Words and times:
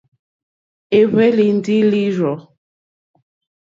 É 0.97 0.99
hwélì 1.11 1.47
ndí 1.57 1.77
lǐrzɔ̀. 1.89 2.35